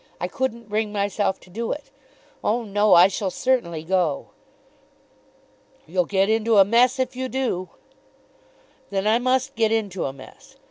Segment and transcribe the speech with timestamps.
[0.19, 1.91] "I couldn't bring myself to do it.
[2.43, 4.29] Oh, no; I shall certainly go."
[5.85, 7.69] "You'll get into a mess if you do."
[8.89, 10.55] "Then I must get into a mess.